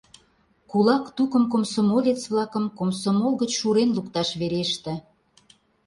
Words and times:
Кулак 0.69 1.05
тукым 1.15 1.43
комсомолец-влакым 1.51 2.65
комсомол 2.77 3.33
гыч 3.41 3.51
шурен 3.59 3.89
лукташ 3.97 4.29
вереште. 4.39 4.93